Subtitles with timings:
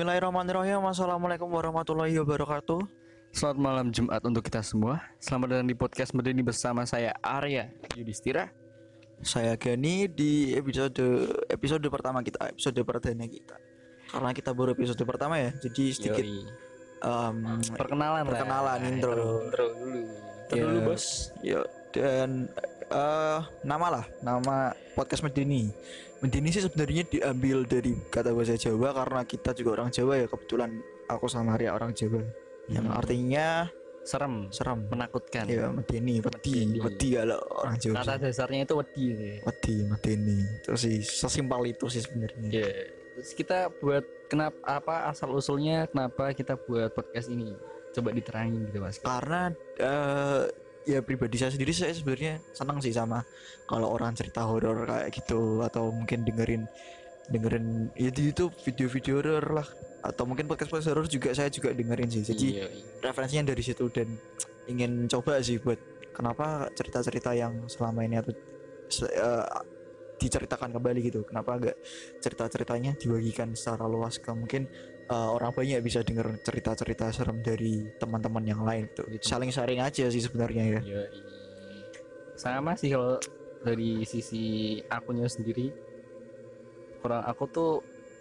[0.00, 2.80] Bismillahirrahmanirrahim Assalamualaikum warahmatullahi wabarakatuh
[3.36, 4.96] Selamat malam Jumat untuk kita semua.
[5.20, 7.68] Selamat datang di podcast Medeni bersama saya Arya
[8.00, 8.48] Yudhistira.
[9.20, 11.04] Saya Gani di episode
[11.52, 13.60] episode pertama kita Episode perdana kita
[14.08, 16.48] Karena kita baru episode pertama ya Jadi sedikit Yoi.
[17.04, 18.28] em, perkenalan lah.
[18.32, 19.12] Perkenalan, intro.
[19.52, 20.00] Intro dulu.
[20.00, 20.62] Intro Ya.
[20.64, 21.04] dulu bos.
[21.44, 22.48] Yuk dan
[22.90, 24.56] eh nama lah nama
[24.92, 25.70] podcast Medini
[26.18, 30.70] Medini sih sebenarnya diambil dari kata bahasa Jawa karena kita juga orang Jawa ya kebetulan
[31.06, 32.20] aku sama Arya orang Jawa
[32.66, 32.98] yang Hmm.
[32.98, 33.66] artinya
[34.00, 35.44] Serem, serem menakutkan.
[35.44, 39.06] ya Medini wedi wedi kalau orang Jawa Kata dasarnya itu wedi.
[39.40, 42.68] wedi Medini itu sih sesimpel itu sih sebenarnya Ya.
[43.10, 47.52] Terus kita buat kenapa apa asal usulnya kenapa kita buat podcast ini?
[47.90, 48.96] Coba diterangin gitu mas.
[48.98, 50.42] karena eh,
[50.84, 53.20] ya pribadi saya sendiri saya sebenarnya senang sih sama
[53.68, 56.64] kalau orang cerita horor kayak gitu atau mungkin dengerin
[57.30, 59.68] dengerin ya di YouTube video-video horor lah.
[60.00, 62.24] Atau mungkin podcast podcast horor juga saya juga dengerin sih.
[62.24, 62.84] Jadi Iya, iya.
[63.04, 64.08] referensinya dari situ dan
[64.66, 65.76] ingin coba sih buat
[66.10, 68.32] kenapa cerita-cerita yang selama ini atau
[68.88, 69.46] se- eh,
[70.16, 71.24] diceritakan kembali gitu.
[71.24, 71.76] Kenapa enggak
[72.18, 74.68] cerita-ceritanya dibagikan secara luas ke mungkin
[75.10, 79.26] eh, orang banyak bisa denger cerita-cerita serem dari teman-teman yang lain tuh Gitu.
[79.26, 81.28] saling sharing aja sih sebenarnya ya Iya, iya.
[82.34, 83.20] Sama sih kalau
[83.60, 84.42] dari sisi
[84.88, 85.68] akunya sendiri
[87.00, 87.70] orang aku tuh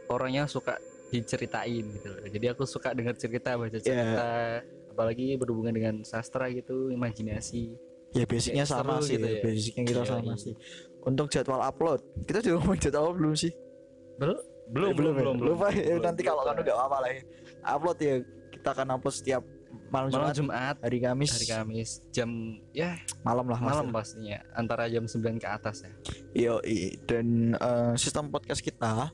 [0.08, 0.76] orangnya suka
[1.08, 2.22] diceritain gitu loh.
[2.22, 7.74] Jadi aku suka dengar cerita, baca cerita, apalagi berhubungan dengan sastra gitu, imajinasi.
[8.10, 9.38] ya basicnya Kayak sama sih gitu ya.
[9.38, 9.42] ya.
[9.46, 10.42] basicnya kita Iya, sama iya.
[10.42, 10.54] sih
[11.00, 13.54] untuk jadwal upload kita juga ngomong jadwal belum sih
[14.18, 14.38] Belum,
[14.70, 15.20] belum, Eh, belum, ya?
[15.22, 15.50] belum, belum.
[15.58, 17.22] lupa ya belum, nanti kalau kan udah apa lah ya
[17.66, 18.16] upload ya
[18.54, 19.44] kita akan upload setiap
[19.90, 22.30] malam, malam Jumat, Jumat, hari Kamis hari Kamis jam
[22.72, 25.92] ya malam lah malam pastinya antara jam 9 ke atas ya.
[26.34, 26.56] Yo,
[27.06, 29.10] dan eh, sistem podcast kita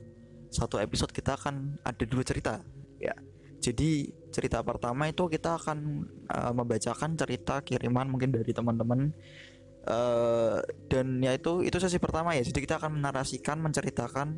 [0.48, 2.60] satu episode kita akan ada dua cerita
[2.96, 3.12] ya
[3.60, 5.78] jadi cerita pertama itu kita akan
[6.28, 9.12] eh, membacakan cerita kiriman mungkin dari teman-teman
[9.86, 10.58] eh
[10.90, 14.28] dan ya itu itu sesi pertama ya jadi kita akan menarasikan menceritakan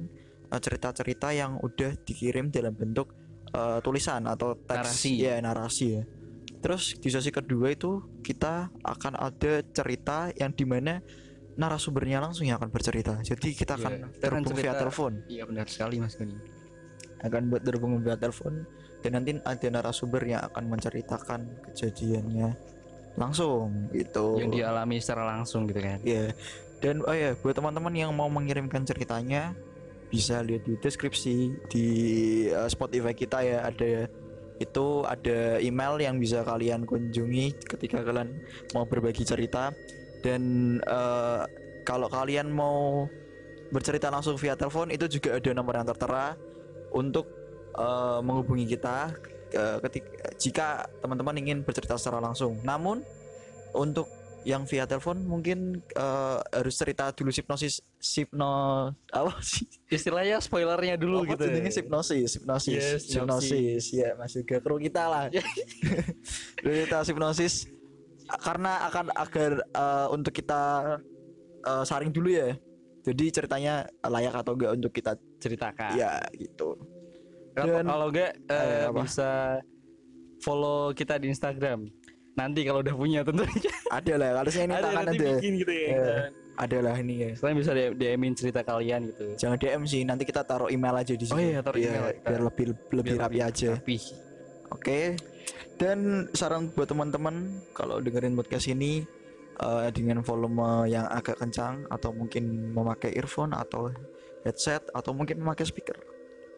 [0.51, 3.13] cerita-cerita yang udah dikirim dalam bentuk
[3.49, 4.89] eh, tulisan atau teks.
[4.89, 5.13] Narasi.
[5.21, 6.03] ya narasi ya.
[6.59, 10.99] Terus di sesi kedua itu kita akan ada cerita yang di mana
[11.55, 13.19] narasumbernya langsung yang akan bercerita.
[13.21, 15.13] Jadi kita akan Iya, akan terhubung via cerita- telepon.
[15.27, 16.37] Iya benar sekali Mas Gani.
[17.19, 18.63] akan buat terhubung via telepon
[19.03, 22.55] dan nanti ada narasumber yang akan menceritakan kejadiannya
[23.15, 24.39] langsung gitu.
[24.39, 25.99] Yang dialami secara langsung gitu kan.
[26.03, 26.31] ya
[26.79, 29.51] dan oh ya buat teman-teman yang mau mengirimkan ceritanya
[30.09, 31.37] bisa lihat di deskripsi
[31.69, 31.87] di
[32.53, 34.09] uh, Spotify kita ya ada
[34.59, 38.43] itu ada email yang bisa kalian kunjungi ketika kalian
[38.75, 39.71] mau berbagi cerita
[40.25, 40.43] dan
[40.89, 41.47] uh,
[41.87, 43.07] kalau kalian mau
[43.71, 46.35] bercerita langsung via telepon itu juga ada nomor yang tertera
[46.91, 47.29] untuk
[47.77, 49.13] uh, menghubungi kita
[49.55, 50.69] uh, ketika jika
[51.05, 52.59] teman-teman ingin bercerita secara langsung.
[52.65, 53.05] Namun
[53.77, 54.09] untuk
[54.49, 55.59] yang via telepon mungkin
[55.93, 61.45] uh, harus cerita dulu hipnosis hipno apa sih Istilahnya spoilernya dulu apa gitu.
[61.47, 65.25] jenenge hipnosis hipnosis Yes, hipnosis ya masuk ke kru kita lah
[66.65, 67.69] Dulu kita hipnosis
[68.41, 70.97] karena akan agar uh, untuk kita
[71.63, 72.57] uh, saring dulu ya
[73.01, 75.93] jadi ceritanya layak atau enggak untuk kita ceritakan.
[75.95, 76.77] ya gitu
[77.53, 78.97] Kalau- Dan- kalau enggak Eh, apa?
[78.99, 79.31] bisa
[80.39, 81.89] follow kita di Instagram.
[82.39, 83.73] Nanti kalau udah punya tentunya.
[83.91, 85.89] ada lah harusnya ini Ada tangan nanti ada bikin gitu ya.
[85.91, 89.25] Eh, ada lah ini ya Kalian bisa DM-in cerita kalian gitu.
[89.37, 92.27] jangan DM sih nanti kita taruh email aja di sini Oh iya, taruh email kita.
[92.27, 93.97] biar lebih lebih Biar rapi aja Rapi.
[94.69, 95.01] Oke.
[95.75, 95.99] Dan
[96.33, 97.35] saran buat teman-teman
[97.73, 99.03] kalau dengerin podcast ini
[99.57, 103.91] eh, dengan volume yang agak kencang atau mungkin memakai earphone atau
[104.43, 105.99] headset atau mungkin memakai speaker.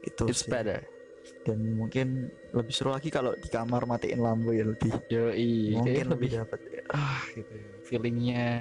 [0.00, 0.48] Itu It's sih.
[0.48, 0.80] better.
[1.40, 5.72] Dan mungkin lebih seru lagi kalau di kamar matiin lampu ya lebih Yoi.
[5.72, 6.58] mungkin Kayaknya lebih dapat.
[6.62, 6.82] ya.
[6.90, 7.52] ah gitu.
[7.84, 8.60] Feelingnya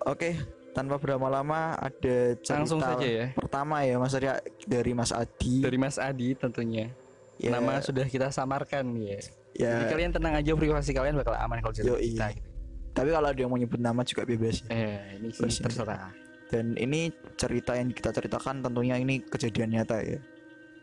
[0.00, 0.32] Oke,
[0.72, 3.26] tanpa berlama-lama ada cerita Langsung saja ya.
[3.36, 5.60] pertama ya Mas Arya dari Mas Adi.
[5.60, 6.88] dari Mas Adi tentunya.
[7.36, 9.20] Ya, Nama sudah kita samarkan ya.
[9.52, 9.72] ya.
[9.76, 12.12] Jadi kalian tenang aja privasi kalian bakal aman kalau cerita Yoi.
[12.12, 12.48] kita gitu.
[12.90, 14.60] Tapi kalau ada yang mau nyebut nama juga bebas.
[14.62, 14.72] ya.
[14.72, 15.64] Eh, ini sih ya.
[15.64, 16.10] terserah.
[16.50, 20.18] Dan ini cerita yang kita ceritakan tentunya ini kejadian nyata ya.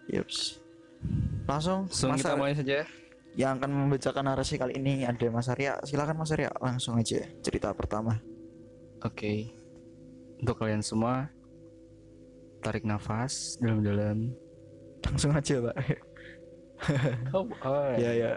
[0.10, 0.64] Yups.
[1.48, 2.84] Langsung, Langsung Mas kita mulai saja.
[3.38, 5.80] yang akan membacakan narasi kali ini ada Mas Arya.
[5.86, 8.20] Silakan Mas Arya, langsung aja cerita pertama.
[9.06, 9.54] Oke.
[10.42, 11.30] Untuk kalian semua
[12.62, 14.34] tarik nafas dalam-dalam.
[15.06, 15.78] Langsung aja, Pak.
[17.34, 17.90] Oh, oh.
[17.98, 18.32] ya ya.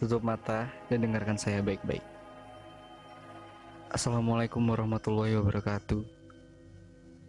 [0.00, 2.00] Tutup mata dan dengarkan saya baik-baik.
[3.92, 6.21] Assalamualaikum warahmatullahi wabarakatuh.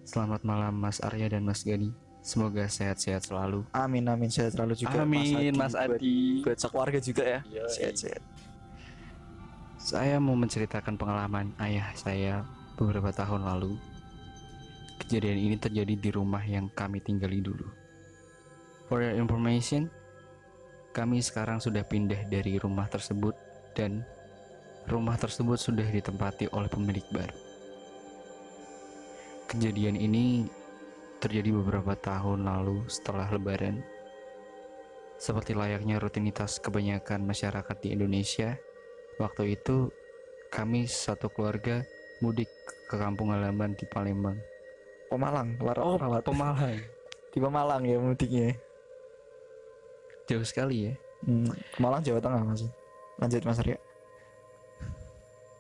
[0.04, 1.96] Selamat malam Mas Arya dan Mas Gani.
[2.24, 3.68] Semoga sehat-sehat selalu.
[3.76, 6.40] Amin amin sehat selalu juga Amin, Mas buat- Adi.
[6.44, 7.40] Buat, sekeluarga juga ya.
[7.68, 8.24] Sehat-sehat.
[9.76, 12.48] Saya mau menceritakan pengalaman ayah saya
[12.80, 13.76] beberapa tahun lalu.
[15.04, 17.68] Kejadian ini terjadi di rumah yang kami tinggali dulu.
[18.88, 19.92] For your information,
[20.96, 23.36] kami sekarang sudah pindah dari rumah tersebut
[23.76, 24.08] dan
[24.88, 27.43] rumah tersebut sudah ditempati oleh pemilik baru.
[29.54, 30.50] Kejadian ini
[31.22, 33.86] terjadi beberapa tahun lalu setelah lebaran.
[35.22, 38.58] Seperti layaknya rutinitas kebanyakan masyarakat di Indonesia,
[39.22, 39.94] Waktu itu
[40.50, 41.86] kami satu keluarga
[42.18, 42.50] mudik
[42.90, 44.38] ke kampung halaman di Palembang.
[45.06, 45.98] Pemalang, Oh.
[46.02, 46.82] Pemalang.
[47.34, 48.58] di Pemalang ya mudiknya.
[50.26, 50.94] Jauh sekali ya.
[51.30, 52.72] Hmm, Pemalang Jawa Tengah masih.
[53.22, 53.78] Lanjut Mas Arya.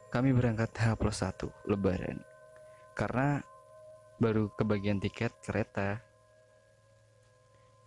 [0.10, 2.18] Kami berangkat H plus 1 lebaran.
[2.98, 3.42] Karena
[4.24, 6.00] baru kebagian tiket kereta.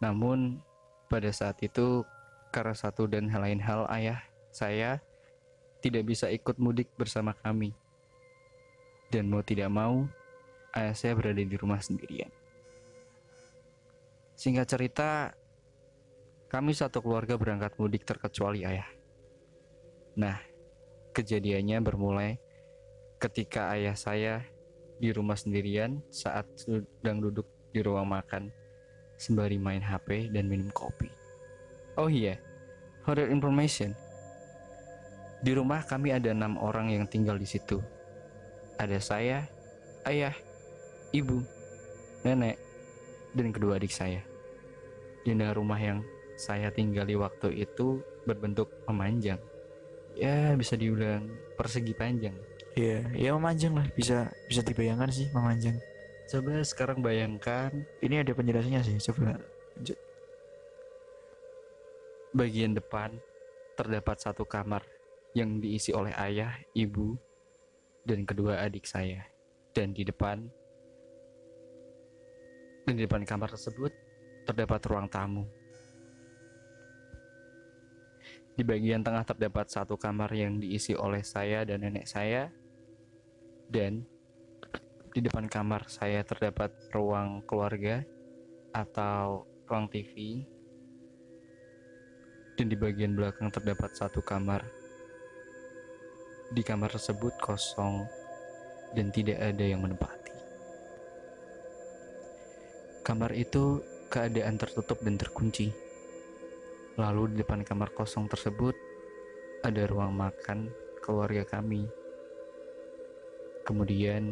[0.04, 0.60] Namun
[1.08, 2.04] pada saat itu
[2.52, 4.20] karena satu dan hal lain hal ayah
[4.52, 5.00] saya
[5.80, 7.72] tidak bisa ikut mudik bersama kami.
[9.08, 10.04] Dan mau tidak mau,
[10.76, 12.28] ayah saya berada di rumah sendirian.
[14.36, 15.32] Singkat cerita,
[16.52, 18.88] kami satu keluarga berangkat mudik terkecuali ayah.
[20.20, 20.36] Nah,
[21.16, 22.36] kejadiannya bermulai
[23.16, 24.44] ketika ayah saya
[24.96, 28.48] di rumah sendirian saat sedang duduk di ruang makan
[29.16, 31.08] sembari main HP dan minum kopi.
[31.96, 32.36] Oh iya,
[33.04, 33.96] for your information,
[35.40, 37.80] di rumah kami ada enam orang yang tinggal di situ.
[38.76, 39.38] Ada saya,
[40.04, 40.36] ayah,
[41.16, 41.40] ibu,
[42.24, 42.60] nenek,
[43.32, 44.20] dan kedua adik saya.
[45.24, 46.04] Jendela rumah yang
[46.36, 49.40] saya tinggali waktu itu berbentuk memanjang.
[50.16, 52.36] Ya, bisa dibilang persegi panjang.
[52.76, 55.80] Iya, ya memanjang lah, bisa bisa dibayangkan sih memanjang.
[56.28, 57.72] Coba sekarang bayangkan
[58.04, 59.40] Ini ada penjelasannya sih, coba.
[62.36, 63.16] bagian depan
[63.80, 64.84] terdapat satu kamar
[65.32, 67.16] yang diisi oleh ayah, ibu,
[68.04, 69.24] dan kedua adik saya.
[69.72, 70.44] Dan di depan
[72.84, 73.88] dan di depan kamar tersebut
[74.44, 75.48] terdapat ruang tamu.
[78.56, 82.52] Di bagian tengah terdapat satu kamar yang diisi oleh saya dan nenek saya.
[83.66, 84.06] Dan
[85.16, 88.04] di depan kamar saya terdapat ruang keluarga
[88.76, 90.44] atau ruang TV
[92.56, 94.64] dan di bagian belakang terdapat satu kamar.
[96.52, 98.06] Di kamar tersebut kosong
[98.96, 100.36] dan tidak ada yang menempati.
[103.04, 105.70] Kamar itu keadaan tertutup dan terkunci.
[106.96, 108.72] Lalu di depan kamar kosong tersebut
[109.60, 110.72] ada ruang makan
[111.04, 112.05] keluarga kami.
[113.66, 114.30] Kemudian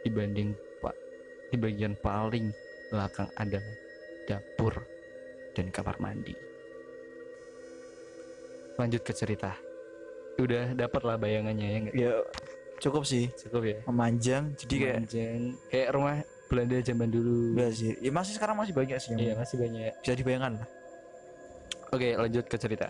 [0.00, 0.96] dibanding pak
[1.52, 2.48] di bagian paling
[2.88, 3.60] belakang ada
[4.24, 4.72] dapur
[5.52, 6.32] dan kamar mandi
[8.80, 9.52] lanjut ke cerita
[10.40, 12.12] udah dapat lah bayangannya ya nggak Ya
[12.80, 14.56] cukup sih, cukup ya memanjang.
[14.56, 15.40] Jadi kayak Manjang.
[15.68, 16.16] kayak rumah
[16.48, 17.92] Belanda zaman dulu enggak sih.
[18.00, 20.68] Ya masih sekarang masih banyak sih yang iya masih banyak bisa dibayangkan lah.
[21.92, 22.88] oke lanjut ke cerita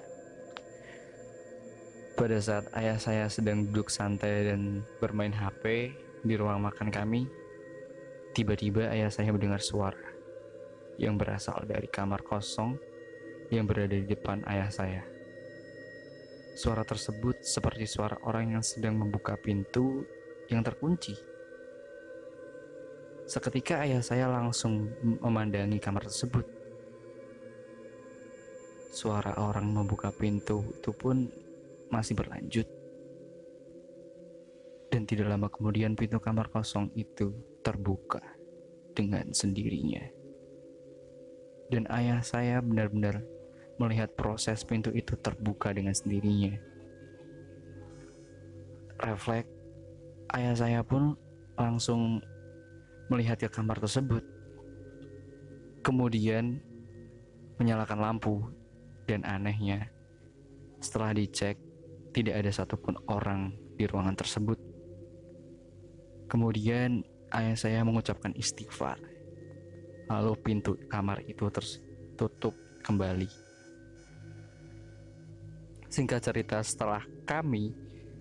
[2.21, 7.25] pada saat ayah saya sedang duduk santai dan bermain HP di ruang makan kami
[8.37, 10.05] tiba-tiba ayah saya mendengar suara
[11.01, 12.77] yang berasal dari kamar kosong
[13.49, 15.01] yang berada di depan ayah saya
[16.61, 20.05] Suara tersebut seperti suara orang yang sedang membuka pintu
[20.53, 21.17] yang terkunci.
[23.25, 24.93] Seketika ayah saya langsung
[25.25, 26.45] memandangi kamar tersebut.
[28.93, 31.33] Suara orang membuka pintu itu pun
[31.91, 32.67] masih berlanjut.
[34.91, 37.31] Dan tidak lama kemudian pintu kamar kosong itu
[37.63, 38.23] terbuka
[38.95, 40.03] dengan sendirinya.
[41.71, 43.23] Dan ayah saya benar-benar
[43.79, 46.59] melihat proses pintu itu terbuka dengan sendirinya.
[48.99, 49.49] Refleks,
[50.35, 51.15] ayah saya pun
[51.55, 52.19] langsung
[53.07, 54.27] melihat ke kamar tersebut.
[55.81, 56.61] Kemudian
[57.57, 58.43] menyalakan lampu
[59.07, 59.89] dan anehnya
[60.83, 61.70] setelah dicek
[62.11, 64.59] tidak ada satupun orang di ruangan tersebut.
[66.31, 67.03] Kemudian
[67.35, 68.99] ayah saya mengucapkan istighfar.
[70.11, 73.31] Lalu pintu kamar itu tertutup kembali.
[75.91, 77.75] Singkat cerita setelah kami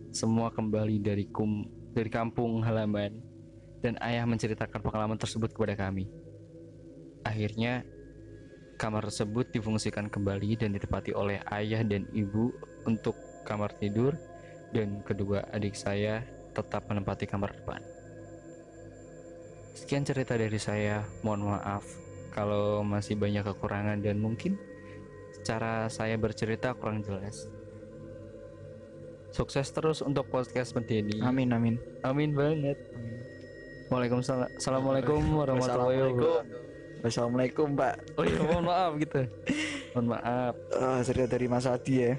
[0.10, 3.14] semua kembali dari kum dari kampung halaman
[3.86, 6.10] dan ayah menceritakan pengalaman tersebut kepada kami.
[7.22, 7.86] Akhirnya
[8.82, 12.50] kamar tersebut difungsikan kembali dan ditempati oleh ayah dan ibu
[12.90, 14.16] untuk kamar tidur
[14.74, 17.82] dan kedua adik saya tetap menempati kamar depan.
[19.74, 21.86] Sekian cerita dari saya, mohon maaf
[22.36, 24.60] kalau masih banyak kekurangan dan mungkin
[25.42, 27.50] cara saya bercerita kurang jelas.
[29.30, 31.22] Sukses terus untuk podcast Medeni.
[31.22, 31.78] Amin amin.
[32.02, 32.78] Amin banget.
[33.90, 34.50] Waalaikumsalam.
[34.58, 36.70] Assalamualaikum warahmatullahi wabarakatuh.
[37.00, 38.20] Wassalamualaikum Pak.
[38.20, 39.24] Oh iya, mohon maaf gitu.
[39.96, 40.54] Mohon maaf.
[40.76, 42.14] Ah, cerita dari Mas Adi ya.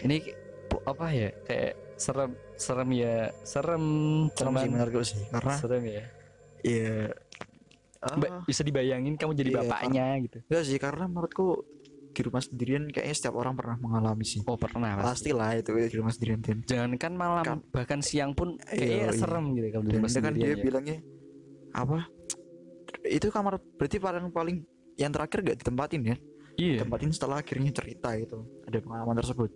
[0.00, 0.16] Ini
[0.86, 1.28] apa ya?
[1.44, 3.84] Kayak serem, serem ya, serem,
[4.32, 6.04] Serem sih menurutku sih karena serem ya.
[6.60, 7.08] iya
[8.00, 10.38] ah, bisa dibayangin kamu jadi Iya, bapaknya gitu.
[10.44, 11.64] enggak sih karena menurutku
[12.10, 14.40] di rumah sendirian kayaknya setiap orang pernah mengalami sih.
[14.44, 15.30] Oh pernah pasti.
[15.30, 19.12] Pastilah itu di rumah sendirian dan Jangankan malam, Kan- bahkan siang pun Iya, kayaknya iya.
[19.14, 20.64] serem gitu kalau di rumah itu kan dia sendirian ya.
[20.64, 20.98] bilangnya
[21.70, 21.98] apa?
[23.06, 24.56] Itu kamar berarti paling paling
[24.96, 26.16] yang terakhir gak ditempatin ya?
[26.56, 26.76] Iya.
[26.82, 29.50] Tempatin setelah akhirnya cerita itu ada pengalaman tersebut.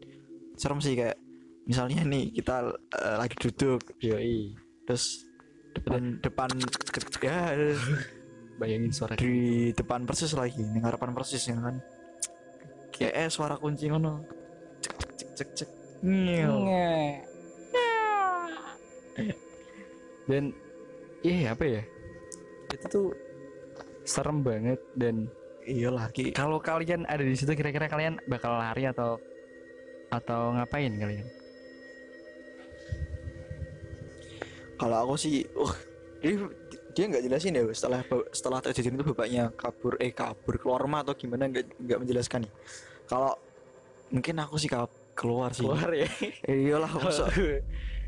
[0.54, 1.18] Serem sih kayak
[1.66, 3.80] misalnya nih kita eh, lagi duduk.
[4.00, 4.54] Yoi.
[4.84, 5.24] terus
[5.72, 6.50] depan depan
[7.24, 7.56] ya
[8.60, 11.82] Bayangin suara di depan persis lagi ning harapan persis ya kan?
[12.94, 14.22] Kayak eh suara kunci ngono.
[14.78, 15.70] Cek cek cek cek.
[20.30, 20.54] Dan
[21.26, 21.82] iya apa ya?
[22.70, 23.06] Itu tuh
[24.04, 25.26] serem banget dan
[25.64, 29.16] iya lagi kalau kalian ada di situ kira-kira kalian bakal lari atau
[30.20, 31.26] atau ngapain kalian?
[34.74, 35.74] Kalau aku sih uh
[36.20, 36.40] dia
[36.94, 41.12] dia nggak jelasin ya setelah setelah terjadi itu bapaknya kabur eh kabur keluar rumah atau
[41.12, 42.52] gimana nggak nggak menjelaskan nih
[43.10, 43.34] kalau
[44.14, 45.66] mungkin aku sih kab- keluar sih.
[45.66, 46.10] Ya?
[46.46, 47.30] Eh, iyalah masuk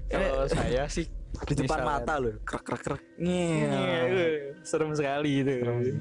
[0.06, 1.06] kalau saya sih
[1.50, 3.02] di depan mata loh krek krek krek.
[3.18, 4.30] Iya, Ngew.
[4.62, 5.54] serem sekali itu.
[5.60, 5.98] Serem.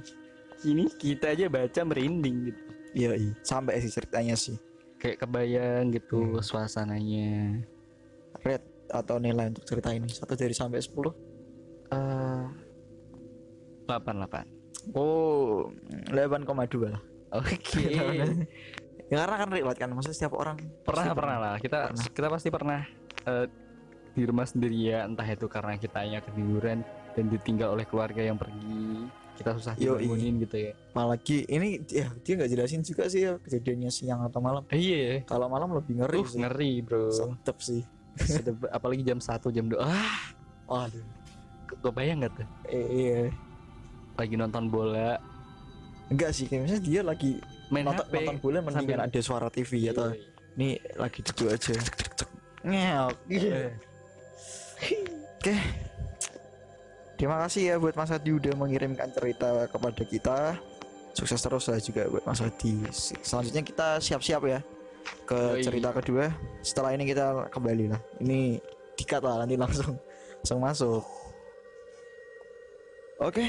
[0.65, 2.61] Ini kita aja baca merinding gitu.
[2.95, 3.33] Iya iya.
[3.43, 4.55] Sampai sih ceritanya sih
[4.97, 6.41] kayak kebayang gitu Hmm.
[6.41, 7.61] suasananya.
[8.41, 10.07] Red atau nilai untuk cerita ini?
[10.07, 11.13] Satu dari sampai sepuluh?
[11.89, 12.43] Eh
[13.85, 15.69] 88 oh
[16.09, 17.01] 8,2 lah.
[17.33, 17.83] Oke.
[19.05, 21.55] Ya karena kan relate kan maksudnya setiap orang pernah pasti pernah lah.
[21.61, 22.05] Kita Pernah.
[22.09, 22.79] kita pasti pernah
[23.21, 23.45] eh,
[24.17, 26.81] di rumah sendiri ya entah itu karena kitanya ketiduran
[27.13, 30.71] dan ditinggal oleh keluarga yang pergi kita susah dibangunin gitu ya.
[30.91, 34.63] Apalagi ini ya dia nggak jelasin juga sih ya kejadiannya siang atau malam.
[34.71, 35.27] Iya.
[35.27, 36.39] Kalau malam lebih ngeri uh sih.
[36.39, 37.11] ngeri bro.
[37.11, 37.81] Sentep sih.
[38.15, 40.31] Sedep- apalagi jam 1 jam 2 ah.
[40.65, 41.03] Waduh.
[41.83, 42.47] Kebayang gak tuh?
[42.71, 43.19] Eh, iya.
[44.15, 45.19] Lagi nonton bola.
[46.07, 47.31] Enggak sih kayak misalnya dia lagi
[47.67, 50.21] main nonton, HP nonton bola mendingan sambil- ada suara TV atau Yoi.
[50.55, 51.73] ini lagi duduk aja.
[51.75, 52.29] Cek cek
[52.63, 53.15] ngeok.
[53.27, 53.61] Iya.
[55.37, 55.55] Oke.
[57.15, 60.37] Terima kasih ya buat Mas Adi udah mengirimkan cerita kepada kita.
[61.15, 62.83] Sukses terus lah juga buat Mas Adi.
[63.23, 64.59] Selanjutnya kita siap-siap ya
[65.23, 65.63] ke Yoi.
[65.63, 66.27] cerita kedua.
[66.59, 68.01] Setelah ini kita kembali lah.
[68.19, 68.59] Ini
[68.99, 69.95] dikat lah nanti langsung
[70.43, 71.03] langsung masuk.
[73.23, 73.47] Oke.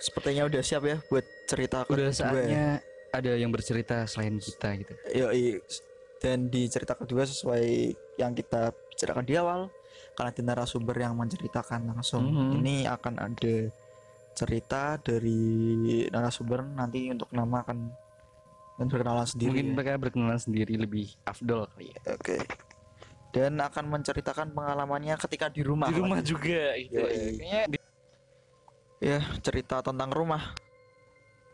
[0.00, 2.10] Sepertinya udah siap ya buat cerita udah kedua.
[2.10, 2.80] saatnya
[3.12, 5.60] ada yang bercerita selain kita gitu Yoi.
[6.18, 9.68] Dan di cerita kedua sesuai yang kita bicarakan di awal
[10.12, 12.24] karena ada narasumber yang menceritakan langsung.
[12.26, 12.50] Mhm.
[12.58, 13.54] Ini akan ada
[14.32, 15.40] cerita dari
[16.08, 17.78] narasumber nanti untuk nama akan
[18.72, 19.48] dan berkenalan sendiri.
[19.52, 19.72] mungkin ya.
[19.74, 22.36] mereka berkenalan sendiri lebih afdol kali ya Oke.
[23.28, 25.88] Dan akan menceritakan pengalamannya ketika di rumah.
[25.88, 26.28] di rumah lagi.
[26.28, 27.00] juga gitu
[27.68, 27.80] di-
[28.98, 30.54] Ya, cerita tentang rumah.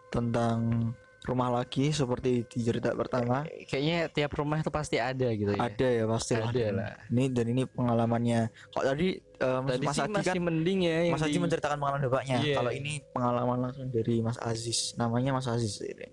[0.08, 0.92] Tentang
[1.28, 3.44] rumah lagi seperti di cerita pertama.
[3.62, 6.92] kayaknya tiap rumah itu pasti ada gitu ya Ada ya pasti Ada lah.
[7.06, 8.40] Ini dan ini pengalamannya.
[8.72, 11.76] Kok tadi eh, Mas, tadi Mas masih kan mending ya yang Mas Haji di- menceritakan
[11.76, 12.36] pengalaman bapaknya.
[12.40, 12.56] Iya.
[12.56, 14.96] Kalau ini pengalaman langsung dari Mas Aziz.
[14.96, 16.08] Namanya Mas Aziz ini.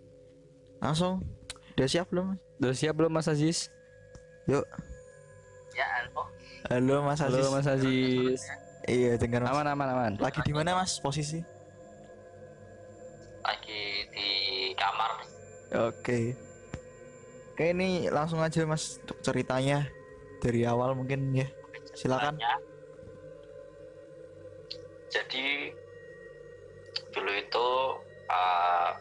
[0.77, 1.23] Langsung.
[1.73, 2.35] Udah siap belum?
[2.57, 3.71] Udah siap belum Mas Aziz
[4.45, 4.63] Yuk.
[5.71, 6.23] Ya, halo.
[6.65, 7.39] Halo Mas Aziz.
[7.39, 8.39] halo Mas Aziz
[8.85, 9.49] Iya, dengar Mas.
[9.49, 11.41] aman aman aman Lagi di mana Mas posisi?
[15.73, 16.37] Oke.
[17.55, 19.87] Oke, ini langsung aja Mas untuk ceritanya
[20.43, 21.47] dari awal mungkin ya.
[21.95, 22.35] Silakan.
[22.35, 22.53] Ceritanya.
[25.09, 25.45] Jadi
[27.15, 27.67] dulu itu
[28.27, 28.91] uh,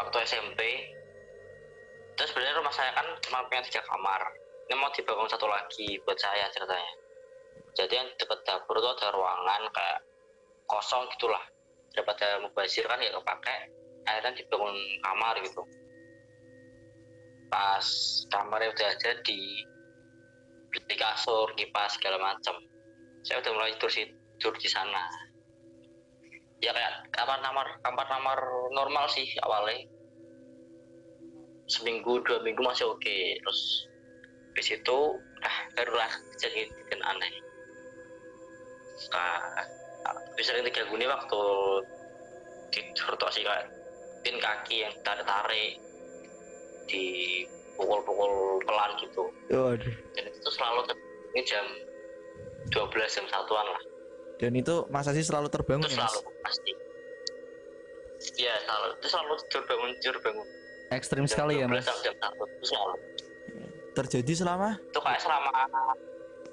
[0.00, 0.60] waktu SMP
[2.16, 4.22] terus sebenarnya rumah saya kan cuma punya tiga kamar
[4.70, 6.92] ini mau dibangun satu lagi buat saya ceritanya
[7.74, 9.98] jadi yang dekat dapur itu ada ruangan kayak
[10.70, 11.42] kosong gitulah
[11.92, 13.56] daripada mubazir kan ya kepake
[14.04, 15.62] akhirnya dibangun kamar gitu.
[17.48, 17.86] Pas
[18.32, 19.40] kamarnya udah jadi
[20.74, 22.58] beli kasur kipas segala macam
[23.24, 25.04] saya udah mulai tidur di- tidur di sana.
[26.60, 28.38] Ya kayak kamar kamar kamar kamar
[28.72, 29.80] normal sih awalnya.
[31.64, 33.16] Seminggu dua minggu masih oke.
[33.40, 33.60] Terus
[34.52, 34.98] habis itu
[35.44, 37.32] ah barulah kejadian aneh.
[39.14, 39.40] Nah,
[40.38, 41.40] sering diganggu nih waktu
[42.70, 43.73] tidur tuh sih kayak
[44.24, 45.72] pin kaki yang tarik tarik.
[46.88, 47.04] Di
[47.76, 49.22] pukul-pukul pelan gitu.
[49.52, 49.94] Waduh.
[50.14, 50.80] dan itu selalu
[51.34, 51.66] ini jam
[52.72, 53.82] 12 jam satuan lah.
[54.40, 56.12] Dan itu Mas Aziz selalu terbangun itu ya, Mas?
[56.12, 56.72] selalu pasti.
[58.40, 58.86] Iya selalu.
[58.98, 60.48] Itu selalu tidur bangun tidur bangun
[60.94, 61.86] ekstrim Jam sekali ya 12 mas?
[62.04, 62.96] jam satu itu selalu.
[63.94, 64.68] Terjadi selama?
[64.78, 65.50] Itu kayak selama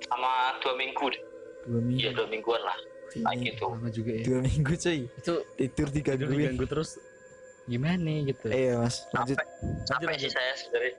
[0.01, 1.23] selama dua minggu deh.
[1.65, 1.99] Dua minggu.
[2.01, 2.77] iya dua mingguan lah.
[3.11, 3.65] Kayak gitu.
[4.01, 4.23] Juga ya.
[4.23, 4.99] Dua minggu cuy.
[5.09, 6.89] itu Tidur tiga diganggu terus
[7.69, 9.05] gimana gitu Iya mas.
[9.13, 9.37] Lanjut.
[9.37, 9.47] sampai
[9.85, 10.89] sampai sih saya sendiri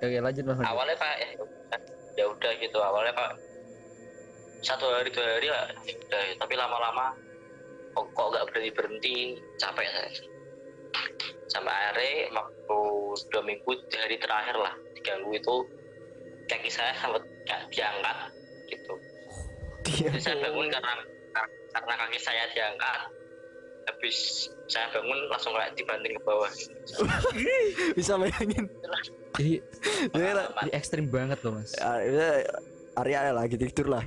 [0.00, 0.72] oke lanjut mas lanjut.
[0.72, 1.80] awalnya ya udah,
[2.16, 3.34] ya udah gitu awalnya kayak
[4.60, 7.16] satu hari dua hari lah ya udah tapi lama-lama
[7.96, 9.16] kok kok nggak berhenti berhenti
[9.56, 10.10] capek saya
[11.50, 12.80] sampai akhirnya waktu
[13.32, 15.56] dua minggu di hari terakhir lah diganggu itu
[16.46, 18.18] kaki saya sempat nggak diangkat
[18.68, 18.94] gitu
[19.80, 20.12] Dia.
[20.12, 20.92] Jadi saya bangun karena
[21.72, 23.00] karena kaki saya diangkat
[23.90, 26.50] habis saya bangun langsung kayak dibanting ke bawah
[27.98, 28.70] Bisa bayangin.
[29.34, 29.54] jadi
[30.66, 32.46] ini ekstrim banget loh mas Arya
[32.94, 34.04] Arya lagi tidur lah.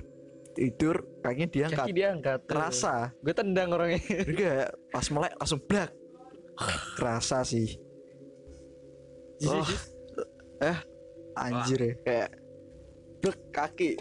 [0.54, 1.86] Tidur kakinya diangkat.
[1.90, 3.10] kaki diangkat Kerasa.
[3.26, 4.00] gue tendang orangnya
[4.30, 5.90] Enggak, pas melek langsung blak.
[6.94, 7.74] Kerasa sih.
[9.50, 9.66] Oh.
[10.62, 10.78] Eh,
[11.34, 11.94] anjir ya.
[12.06, 12.30] Kayak
[13.20, 13.92] blek kaki.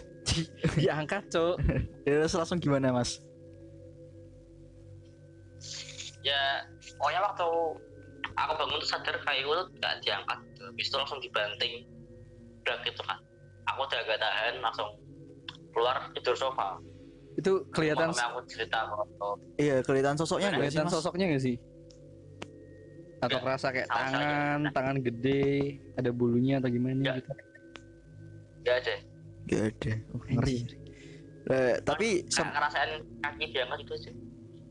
[0.79, 1.59] diangkat cok
[2.07, 3.19] Ya terus langsung gimana, Mas?
[6.23, 6.63] Ya
[6.95, 7.47] pokoknya waktu
[8.33, 10.61] aku bangun tuh sadar kayak gue tuh gak diangkat gitu.
[10.65, 11.73] habis itu langsung dibanting
[12.63, 13.19] udah gitu kan
[13.65, 14.89] aku udah gak tahan langsung
[15.69, 16.79] keluar tidur sofa
[17.33, 19.27] itu kelihatan Malamnya aku cerita waktu
[19.57, 20.93] Iya, kelihatan sosoknya sih, kelihatan Mas?
[20.93, 21.57] sosoknya gak sih
[23.19, 24.11] atau Nggak, kerasa kayak sama saja.
[24.13, 25.43] tangan tangan gede
[25.93, 27.15] ada bulunya atau gimana Nggak.
[27.17, 27.31] gitu
[28.63, 28.95] gak aja
[29.43, 29.91] Enggak ada.
[30.07, 30.57] Oh, ngeri.
[31.43, 34.11] Eh, tapi sam- Nggak ngerasain kaki diangkat itu aja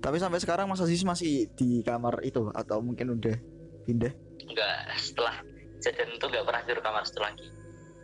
[0.03, 3.37] tapi sampai sekarang Mas Aziz masih di kamar itu atau mungkin udah
[3.83, 4.11] pindah?
[4.43, 5.39] enggak setelah
[5.79, 7.49] kejadian itu gak pernah tidur kamar setelah lagi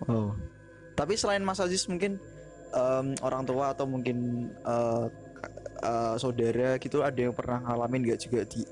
[0.00, 0.30] Oh.
[0.94, 2.22] Tapi selain Mas Aziz mungkin
[2.70, 5.10] em, orang tua atau mungkin k-
[5.80, 8.62] eh, saudara gitu ada yang pernah ngalamin gak juga di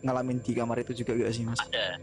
[0.00, 1.56] ngalamin di kamar itu juga gak sih Mas?
[1.58, 1.96] ada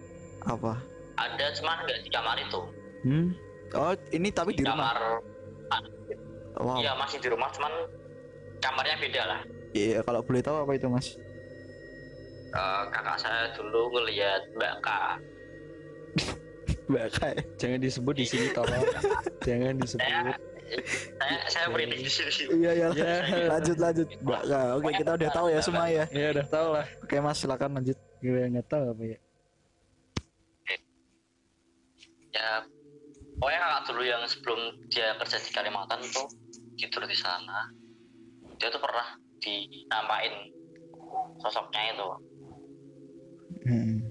[0.44, 0.82] Apa?
[1.14, 2.62] ada cuman nggak di kamar itu
[3.02, 3.28] Hmm?
[3.72, 4.94] Oh, ini tapi di rumah.
[4.94, 4.98] kamar
[6.54, 6.78] Wow.
[6.78, 7.72] iya masih di rumah cuman
[8.60, 9.42] kamarnya beda lah
[9.72, 11.16] Iya, kalau boleh tahu apa itu, Mas?
[12.52, 14.88] Eh, kakak saya dulu ngelihat Mbak K
[16.92, 17.36] Mbak Kai.
[17.56, 18.84] jangan disebut di sini tolong
[19.48, 20.36] jangan disebut saya
[21.16, 22.88] saya saya merinding di sini Iya, ya.
[22.92, 23.16] Ya.
[23.56, 24.08] lanjut lanjut.
[24.20, 24.68] Mbak Kai.
[24.76, 26.04] Oke, kita udah tahu ya semua ya.
[26.12, 27.96] ya udah tau lah Oke, Mas, silakan lanjut.
[28.20, 29.18] gue nggak tahu apa ya
[32.32, 32.64] ya
[33.40, 36.28] pokoknya kakak dulu yang sebelum dia kerja di Kalimantan tuh
[36.76, 37.72] tidur di sana
[38.56, 39.04] dia tuh pernah
[39.42, 40.34] dinampain
[41.40, 42.08] sosoknya itu
[43.62, 44.02] Hmm.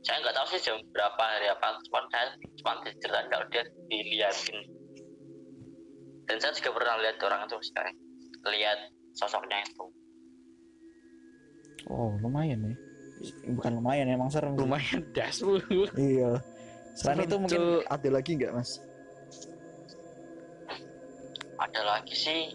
[0.00, 4.58] saya nggak tahu sih jam berapa hari apa cuman saya cuma diceritain kalau dia diliatin
[6.24, 7.90] dan saya juga pernah lihat orang itu sekali
[8.46, 8.78] lihat
[9.12, 9.86] sosoknya itu
[11.88, 12.76] Oh, lumayan ya.
[13.56, 14.52] Bukan lumayan, emang serem.
[14.52, 14.60] sih.
[14.60, 15.40] lumayan das
[15.96, 16.36] Iya.
[16.92, 18.70] Selain Serem, itu mungkin ada lagi nggak, Mas?
[21.56, 22.52] ada lagi sih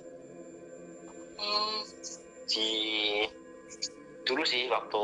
[1.39, 1.79] hmm,
[2.49, 2.69] di
[4.25, 5.03] dulu sih waktu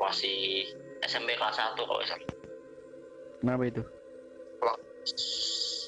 [0.00, 0.38] masih
[1.04, 2.28] SMP kelas 1 kalau salah.
[3.40, 3.82] Kenapa itu?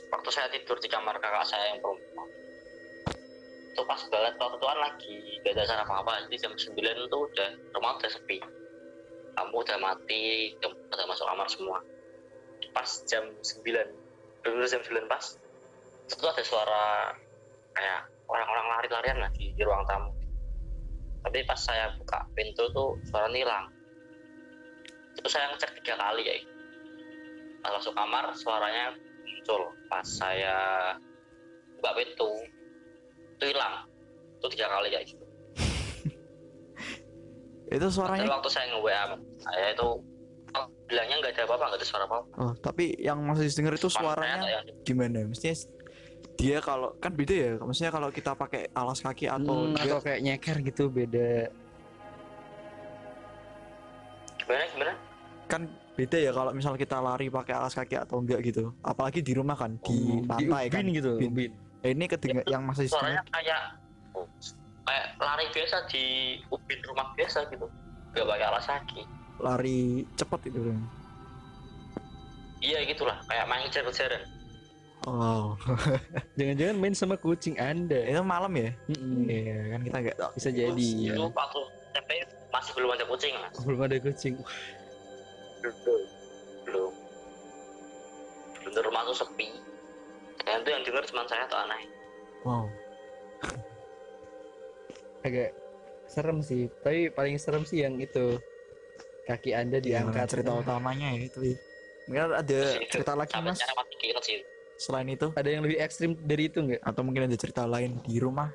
[0.09, 2.29] Waktu saya tidur di kamar kakak saya yang perempuan.
[3.73, 6.13] Itu pas banget waktu itu kan lagi gak ada acara apa-apa.
[6.29, 8.39] Jadi jam 9 itu udah rumah udah sepi.
[9.39, 11.79] Lampu udah mati udah masuk kamar semua.
[12.73, 13.65] Pas jam 9
[14.45, 15.25] bener jam 9 pas
[16.09, 17.13] itu ada suara
[17.77, 20.13] kayak orang-orang lari-larian lah di, di ruang tamu.
[21.25, 23.73] Tapi pas saya buka pintu tuh suara hilang.
[25.19, 26.35] Itu saya ngecek tiga kali ya.
[27.65, 28.95] Pas masuk kamar suaranya
[29.27, 29.75] muncul.
[29.91, 30.57] Pas saya
[31.81, 32.31] buka pintu
[33.41, 33.89] itu hilang.
[34.39, 35.25] Itu tiga kali ya gitu.
[37.75, 38.31] Itu Tapi suaranya.
[38.31, 39.03] waktu saya nge WA
[39.39, 39.89] saya itu
[40.57, 42.27] oh, bilangnya nggak ada apa-apa nggak ada suara apa-apa.
[42.41, 45.29] Oh, tapi yang Mas Aziz denger itu suaranya gimana?
[45.29, 45.53] Mestinya
[46.39, 47.51] dia kalau kan beda ya.
[47.59, 51.51] Maksudnya kalau kita pakai alas kaki atau Hmm, dia atau kayak nyeker gitu beda
[54.39, 54.93] gimana gimana
[55.45, 58.71] kan beda ya kalau misal kita lari pakai alas kaki atau enggak gitu.
[58.81, 59.99] Apalagi di rumah kan, di
[60.39, 60.79] di lantai kan.
[60.79, 61.29] ubin gitu Ubin.
[61.29, 63.35] ubin Eh, ini kedengar yang Mas Aziz suaranya denger.
[63.39, 63.63] kayak
[64.83, 66.05] kayak lari biasa di
[66.49, 67.67] ubin rumah biasa gitu
[68.11, 69.03] nggak pakai alas kaki
[69.39, 69.79] lari
[70.15, 70.61] cepet itu.
[70.65, 70.79] kan.
[72.59, 74.23] iya gitulah kayak main kejar-kejaran
[75.07, 75.55] Wow.
[76.39, 78.03] jangan-jangan main sama kucing anda.
[78.03, 78.71] Itu malam ya?
[78.91, 80.31] Iya, kan kita enggak tahu.
[80.35, 80.89] bisa jadi.
[81.15, 81.31] Itu ya.
[81.31, 81.61] waktu
[81.95, 82.11] SMP
[82.51, 83.55] masih belum ada kucing mas.
[83.63, 84.35] Belum ada kucing.
[85.63, 86.03] Belum.
[86.67, 86.93] Belum.
[88.67, 89.49] Belum rumah tuh sepi.
[90.43, 91.83] Dan itu yang denger cuma saya tuh aneh?
[92.43, 92.65] Wow.
[95.23, 95.51] Agak
[96.11, 96.67] serem sih.
[96.83, 98.41] Tapi paling serem sih yang itu.
[99.29, 100.27] Kaki anda yang diangkat.
[100.27, 101.55] cerita utamanya ya itu.
[102.09, 103.61] Mungkin ada cerita lagi mas.
[103.61, 104.41] masih keinget sih
[104.79, 105.35] selain itu?
[105.35, 106.81] Ada yang lebih ekstrim dari itu nggak?
[106.81, 108.49] Atau mungkin ada cerita lain di rumah?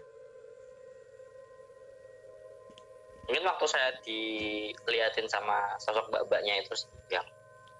[3.23, 6.73] Mungkin waktu saya diliatin sama sosok mbak-mbaknya itu
[7.09, 7.23] yang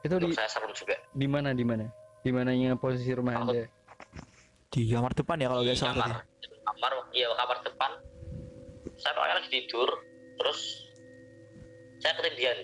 [0.04, 0.96] itu di saya serem juga.
[1.12, 1.88] di mana di mana?
[2.24, 3.64] Di mananya posisi rumah Aku- anda?
[4.68, 6.12] Di kamar depan ya kalau nggak salah kamar.
[6.64, 7.92] kamar iya kamar depan.
[8.96, 9.90] Saya pokoknya lagi tidur
[10.34, 10.60] terus
[12.00, 12.58] saya ketindihan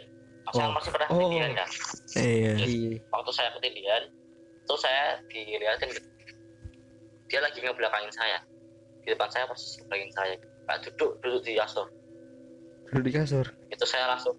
[0.50, 0.74] saya Oh.
[0.74, 1.16] masih pernah Oh.
[1.16, 1.70] ketindihan kan
[2.18, 2.52] iya.
[2.58, 2.98] Iya.
[3.12, 4.04] Waktu saya ketindihan
[4.70, 6.10] terus saya dilihatin gitu.
[7.26, 8.38] dia lagi ngebelakangin saya.
[9.02, 10.36] Di depan saya persis ngebelakangin saya.
[10.70, 11.90] Kayak duduk duduk di kasur.
[12.94, 13.46] Duduk di kasur?
[13.74, 14.38] Itu saya langsung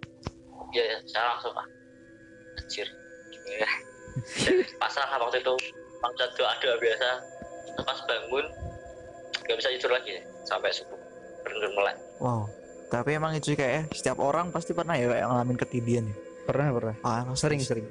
[0.70, 1.66] ya, ya saya langsung ah
[2.62, 2.86] anjir.
[3.34, 3.70] Gini ya
[4.78, 5.54] pasrah lah waktu itu
[6.02, 7.08] langsung doa doa biasa
[7.70, 8.46] Terus pas bangun
[9.46, 10.14] nggak bisa tidur lagi
[10.46, 10.98] sampai subuh.
[11.42, 11.96] Bener melek.
[12.22, 12.46] Wow.
[12.90, 16.16] Tapi emang itu kayak setiap orang pasti pernah ya kayak ngalamin ketindihan ya?
[16.46, 16.96] Pernah pernah.
[17.06, 17.86] Ah emang sering sering.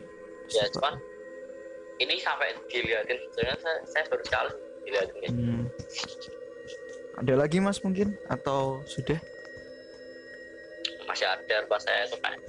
[0.52, 1.00] Ya cuman
[2.00, 4.52] ini sampai dilihatin sebenarnya saya, saya baru sekali
[4.88, 5.30] dilihatin ya.
[5.30, 5.64] Hmm.
[7.20, 8.16] ada lagi mas mungkin?
[8.32, 9.20] Atau sudah?
[11.06, 12.40] Masih ada pas saya itu kayak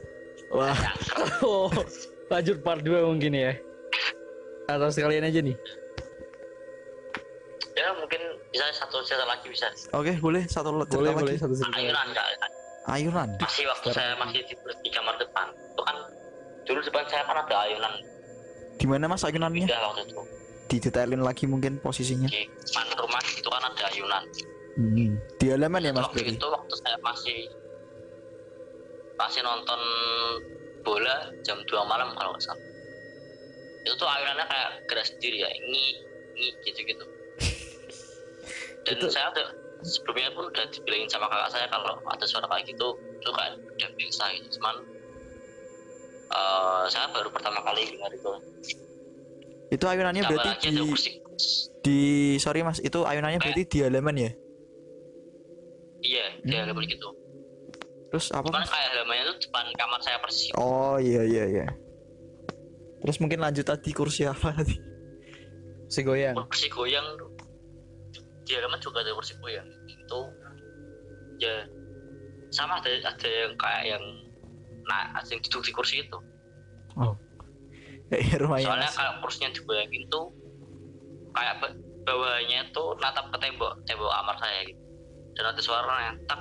[0.54, 0.78] wah.
[1.42, 1.70] Oh
[2.30, 3.52] lanjut part 2 mungkin ya.
[4.70, 5.56] Atau sekalian aja nih.
[7.74, 8.20] Ya mungkin
[8.54, 9.66] bisa satu cerita lagi bisa.
[9.90, 11.20] Oke boleh satu cerita boleh lagi?
[11.26, 11.90] boleh satu cerita lagi.
[11.90, 12.26] ayunan enggak
[12.88, 15.96] ayunan masih waktu saya masih di, di kamar depan itu kan
[16.64, 17.92] dulu depan saya kan ada ayunan
[18.81, 19.69] di mana mas ayunannya?
[19.69, 20.16] Pindah waktu itu.
[20.73, 22.33] Didetailin lagi mungkin posisinya.
[22.33, 24.25] Di depan rumah itu kan ada ayunan.
[24.81, 25.19] Hmm.
[25.37, 26.38] di halaman ya mas waktu berarti?
[26.40, 27.38] itu waktu saya masih
[29.19, 29.81] masih nonton
[30.81, 32.64] bola jam 2 malam kalau nggak salah.
[33.85, 35.85] Itu tuh ayunannya kayak gerak sendiri ya ini
[36.38, 37.05] ini gitu gitu
[38.88, 39.47] dan Itu- saya udah
[39.85, 42.88] sebelumnya pun udah dibilangin sama kakak saya kalau ada suara kayak gitu
[43.21, 44.49] itu kayak udah biasa gitu.
[44.57, 44.77] Cuman
[46.31, 48.31] eh, saya baru pertama kali dengar itu.
[49.71, 51.11] Itu ayunannya Tambah berarti di kursi
[51.81, 52.01] di
[52.43, 54.31] sorry mas itu ayunannya berarti di halaman ya?
[56.03, 56.62] Iya di Hmm.
[56.66, 57.09] halaman gitu.
[58.11, 58.71] Terus apa cuman mas?
[58.71, 61.66] kayak halamannya itu depan kamar saya persis oh iya iya iya.
[63.01, 64.77] Terus mungkin lanjut tadi kursi apa tadi?
[65.88, 66.37] Si goyang.
[66.37, 67.07] Kursi goyang
[68.45, 69.64] di halaman juga ada kursi goyang.
[69.88, 70.21] Itu
[71.40, 71.64] ya
[72.51, 74.05] sama ada ada yang kayak yang
[74.90, 76.18] nah ada yang duduk di kursi itu.
[78.11, 80.35] Kayak rumahnya soalnya mas kalau kursinya digoyangin tuh
[81.31, 84.83] kayak ba- bawahnya tuh natap ke tembok tembok kamar saya gitu.
[85.31, 86.40] Dan ada suaranya tak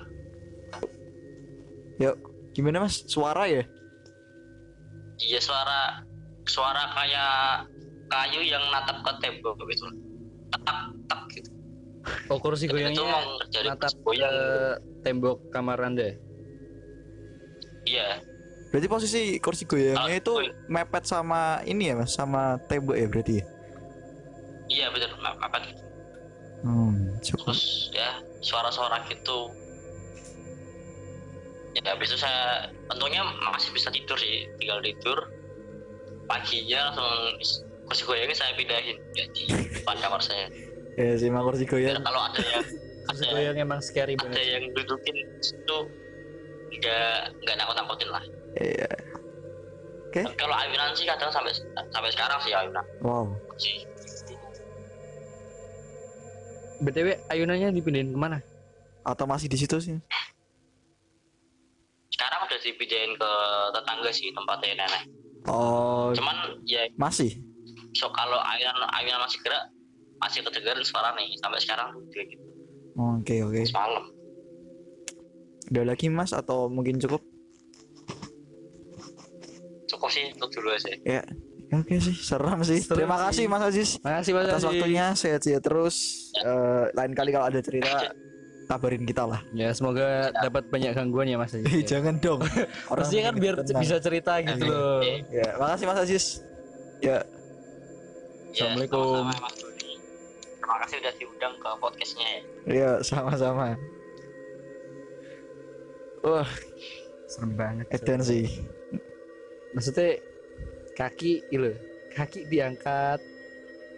[2.02, 2.16] yuk
[2.58, 3.06] gimana mas?
[3.06, 3.62] Suara ya?
[5.20, 6.02] Iya suara
[6.50, 7.70] suara kayak
[8.10, 9.86] kayu yang natap ke tembok gitu.
[10.50, 10.66] Tak
[11.06, 11.50] tak gitu.
[12.34, 14.26] Oh kursi Dan itu goyangnya mau natap goyang.
[14.26, 14.34] ke
[15.06, 16.18] tembok kamar anda?
[17.86, 18.26] Iya
[18.70, 20.54] berarti posisi kursi goyangnya Ah, itu goyang.
[20.68, 22.14] mepet sama ini ya mas?
[22.14, 23.46] Sama tembok ya berarti ya?
[24.70, 25.82] Iya betul apa gitu.
[26.60, 29.50] Hmm cukup terus ya suara-suara gitu.
[31.74, 35.18] Ya habis itu saya untungnya masih bisa tidur sih tinggal tidur.
[36.26, 40.46] Paginya langsung kursi goyangnya saya pindahin ya, di depan kamar saya.
[40.94, 42.02] Ya sih kursi goyang.
[42.02, 42.66] Kalau ada yang
[43.08, 44.46] kursi ada goyang emang scary ada banget.
[44.46, 45.78] yang dudukin itu
[46.70, 48.24] nggak nggak nakut nakutin lah
[48.58, 48.92] iya.
[50.10, 51.54] Tapi kalau ayunan sih kadang sampai
[51.94, 52.86] sampai sekarang sih ayunan.
[53.06, 53.30] Wow.
[53.62, 53.86] Sih
[56.80, 58.40] btw ayunannya dipindahin ke mana?
[59.04, 60.00] Atau masih di situ sih?
[62.10, 63.32] Sekarang udah dipindahin ke
[63.76, 65.04] tetangga sih tempatnya nenek.
[65.48, 66.10] Oh.
[66.16, 66.88] Cuman ya.
[66.98, 67.38] Masih?
[67.94, 69.70] So kalau ayunan ayunan masih gerak
[70.20, 72.44] masih kedengeran suara nih sampai sekarang tuh gitu.
[72.98, 73.62] Oke oke.
[73.64, 74.04] Semalam
[75.70, 76.34] ada lagi mas?
[76.34, 77.22] Atau mungkin cukup
[79.90, 80.92] cukup sih itu dulu aja.
[81.04, 81.22] Ya
[81.74, 82.82] oke sih seram sih.
[82.82, 83.24] Seram terima sih.
[83.26, 83.90] kasih mas Aziz.
[84.02, 84.68] Makasih mas atas Aziz.
[84.70, 85.96] waktunya sehat-sehat terus.
[86.40, 88.14] Eh, lain kali kalau ada cerita
[88.70, 89.42] kabarin kita lah.
[89.52, 91.66] Ya semoga dapat banyak gangguan ya mas Aziz.
[91.74, 91.98] Eh, ya.
[91.98, 92.42] jangan dong.
[92.42, 93.82] Orang Maksudnya kan biar tenang.
[93.82, 95.02] bisa cerita gitu loh.
[95.34, 96.26] Ya makasih mas Aziz.
[97.02, 97.26] Ya.
[98.50, 99.30] Ya, Assalamualaikum.
[99.30, 99.54] Mas
[100.60, 102.42] terima kasih udah diundang ke podcastnya ya.
[102.70, 103.74] Ya sama-sama.
[106.22, 106.50] Wah.
[107.30, 108.50] Serem banget edan sih
[109.72, 110.18] maksudnya
[110.94, 111.72] kaki gitu
[112.12, 113.20] kaki diangkat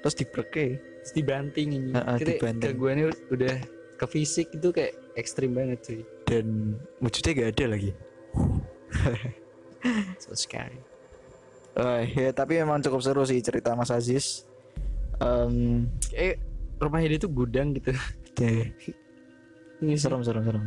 [0.01, 0.67] terus dibreke.
[1.01, 1.89] terus dibanting ini.
[1.97, 2.61] Heeh, Kira dibanting.
[2.61, 3.55] gangguannya udah
[3.97, 6.01] ke fisik itu kayak ekstrim banget cuy.
[6.29, 7.91] Dan wujudnya gak ada lagi.
[10.21, 10.77] So scary.
[11.73, 14.45] Eh, ya tapi memang cukup seru sih cerita Mas Aziz.
[15.17, 16.37] Em, eh
[16.77, 17.89] rumahnya dia tuh gudang gitu.
[19.81, 20.65] Ini serem serem serem.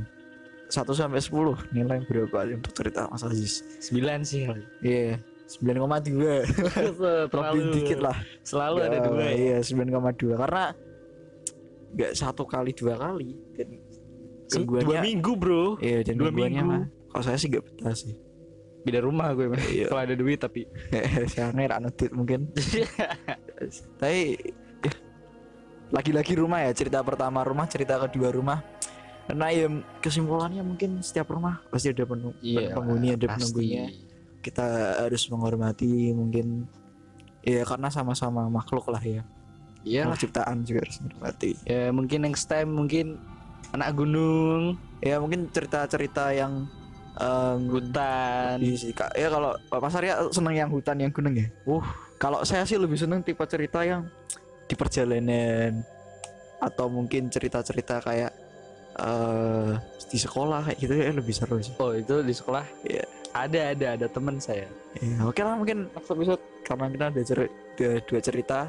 [0.75, 3.63] 1 sampai 10 nilai berapa untuk cerita Mas Aziz?
[3.79, 7.31] sembilan sih kali Iya, 9,2.
[7.31, 8.17] terlalu dikit lah.
[8.43, 10.65] selalu ada Ya, dua ya Iya, 9,2 karena
[11.95, 13.69] nggak satu kali dua kali dan
[14.47, 16.75] Se- dua gangguannya minggu bro iya dan dua gangguannya minggu.
[16.75, 18.15] mah kalau saya sih nggak betah sih
[18.83, 19.47] beda rumah gue.
[19.71, 19.87] Iya.
[19.87, 20.67] kalau ada duit tapi
[21.31, 22.51] saya ngira nudit mungkin
[24.01, 24.37] tapi
[24.83, 24.93] ya,
[25.91, 28.59] lagi-lagi rumah ya cerita pertama rumah cerita kedua rumah
[29.25, 29.67] karena ya
[30.05, 33.41] kesimpulannya mungkin setiap rumah pasti ada penung penghuni ada Iya, pasti.
[33.41, 33.85] penunggunya.
[34.45, 34.67] Kita
[35.09, 36.69] harus menghormati mungkin
[37.41, 39.25] ya karena sama-sama makhluk lah ya.
[39.85, 43.17] Iya ciptaan juga harus menghormati ya mungkin next time mungkin
[43.73, 44.77] anak gunung.
[45.01, 46.69] Ya mungkin cerita-cerita yang
[47.17, 48.61] em, hutan.
[48.61, 49.17] Iya sih kak.
[49.17, 51.49] Ya kalau Pak Sarya seneng yang hutan yang gunung ya.
[51.65, 51.85] Uh,
[52.21, 54.05] kalau saya sih lebih seneng tipe cerita yang
[54.65, 55.85] di perjalanan
[56.61, 58.33] atau mungkin cerita-cerita kayak
[58.94, 59.72] eh
[60.04, 61.74] di sekolah kayak gitu ya lebih seru sih.
[61.76, 63.02] oh itu di sekolah Iya.
[63.35, 67.54] ada ada ada teman saya Ya, oke lah mungkin next episode karena kita ada ceri-
[67.74, 68.61] dua, dua cerita.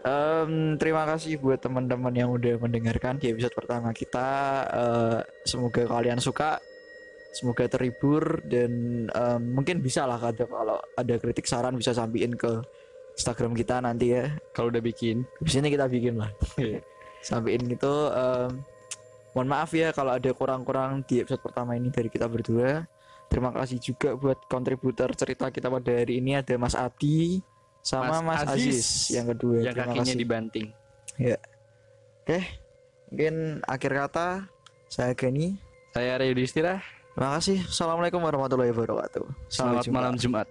[0.00, 4.28] Em, terima kasih buat teman-teman yang udah mendengarkan di episode pertama kita.
[4.64, 6.62] Eh, semoga kalian suka,
[7.34, 8.70] semoga terhibur dan
[9.10, 12.62] em, mungkin bisa lah ada kalau ada kritik saran bisa sampein ke
[13.18, 14.30] Instagram kita nanti ya.
[14.54, 16.30] kalau udah bikin Di sini kita bikin lah.
[17.20, 18.08] sampein gitu.
[18.08, 18.62] em,
[19.32, 22.86] mohon maaf ya kalau ada kurang-kurang di episode pertama ini dari kita berdua.
[23.30, 27.38] Terima kasih juga buat kontributor cerita kita pada hari ini ada Mas Adi
[27.78, 28.58] sama Mas, Mas Aziz.
[28.58, 29.56] Aziz yang kedua.
[29.62, 30.18] yang Terima kakinya kasih.
[30.18, 30.68] dibanting
[32.20, 32.40] Oke,
[33.10, 33.34] mungkin
[33.66, 34.28] akhir kata
[34.90, 35.56] saya Gani.
[35.94, 37.58] saya Ray Yudhistira Terima kasih.
[37.66, 39.26] Assalamualaikum warahmatullahi wabarakatuh.
[39.50, 39.96] Sampai selamat jumpa.
[39.98, 40.46] malam Jumat